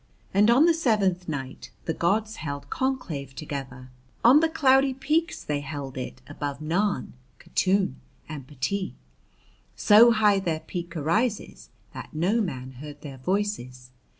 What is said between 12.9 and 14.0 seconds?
their voices.